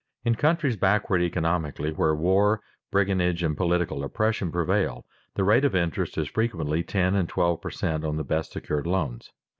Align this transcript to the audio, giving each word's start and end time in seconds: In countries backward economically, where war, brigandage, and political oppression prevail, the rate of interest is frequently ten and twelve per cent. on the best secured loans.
In 0.25 0.33
countries 0.33 0.77
backward 0.77 1.21
economically, 1.21 1.91
where 1.91 2.15
war, 2.15 2.61
brigandage, 2.91 3.43
and 3.43 3.55
political 3.55 4.03
oppression 4.03 4.51
prevail, 4.51 5.05
the 5.35 5.43
rate 5.43 5.63
of 5.63 5.75
interest 5.75 6.17
is 6.17 6.27
frequently 6.27 6.81
ten 6.81 7.13
and 7.13 7.29
twelve 7.29 7.61
per 7.61 7.69
cent. 7.69 8.03
on 8.03 8.17
the 8.17 8.23
best 8.23 8.51
secured 8.53 8.87
loans. 8.87 9.29